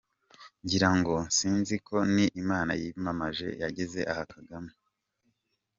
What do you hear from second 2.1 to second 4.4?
ni Imana yiyamamaje yageza aha